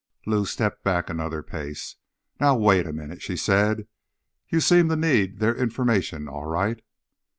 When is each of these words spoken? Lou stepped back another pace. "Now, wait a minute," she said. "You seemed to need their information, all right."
Lou 0.25 0.45
stepped 0.47 0.83
back 0.83 1.11
another 1.11 1.43
pace. 1.43 1.97
"Now, 2.39 2.55
wait 2.57 2.87
a 2.87 2.91
minute," 2.91 3.21
she 3.21 3.37
said. 3.37 3.85
"You 4.49 4.59
seemed 4.59 4.89
to 4.89 4.95
need 4.95 5.37
their 5.37 5.53
information, 5.55 6.27
all 6.27 6.47
right." 6.47 6.81